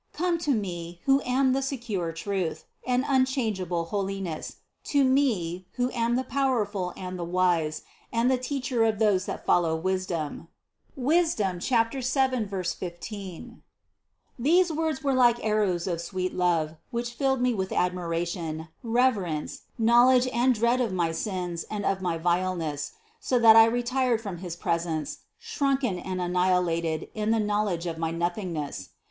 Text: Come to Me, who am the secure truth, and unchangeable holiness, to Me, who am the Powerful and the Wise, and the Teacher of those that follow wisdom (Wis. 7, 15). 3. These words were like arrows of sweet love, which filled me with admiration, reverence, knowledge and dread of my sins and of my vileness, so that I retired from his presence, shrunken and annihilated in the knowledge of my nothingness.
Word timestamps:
Come 0.13 0.39
to 0.39 0.55
Me, 0.55 0.99
who 1.05 1.21
am 1.25 1.53
the 1.53 1.61
secure 1.61 2.11
truth, 2.11 2.65
and 2.87 3.05
unchangeable 3.07 3.85
holiness, 3.93 4.55
to 4.85 5.03
Me, 5.03 5.67
who 5.73 5.91
am 5.91 6.15
the 6.15 6.23
Powerful 6.23 6.91
and 6.97 7.19
the 7.19 7.23
Wise, 7.23 7.83
and 8.11 8.31
the 8.31 8.39
Teacher 8.39 8.83
of 8.83 8.97
those 8.97 9.27
that 9.27 9.45
follow 9.45 9.75
wisdom 9.75 10.47
(Wis. 10.95 11.35
7, 11.35 11.59
15). 11.59 12.45
3. 12.47 12.63
These 14.39 14.71
words 14.71 15.03
were 15.03 15.13
like 15.13 15.45
arrows 15.45 15.85
of 15.85 16.01
sweet 16.01 16.33
love, 16.33 16.77
which 16.89 17.13
filled 17.13 17.39
me 17.41 17.53
with 17.53 17.71
admiration, 17.71 18.69
reverence, 18.81 19.65
knowledge 19.77 20.27
and 20.29 20.55
dread 20.55 20.81
of 20.81 20.91
my 20.91 21.11
sins 21.11 21.63
and 21.69 21.85
of 21.85 22.01
my 22.01 22.17
vileness, 22.17 22.93
so 23.19 23.37
that 23.37 23.55
I 23.55 23.65
retired 23.65 24.19
from 24.19 24.39
his 24.39 24.55
presence, 24.55 25.19
shrunken 25.37 25.99
and 25.99 26.19
annihilated 26.19 27.07
in 27.13 27.29
the 27.29 27.39
knowledge 27.39 27.85
of 27.85 27.99
my 27.99 28.09
nothingness. 28.09 28.89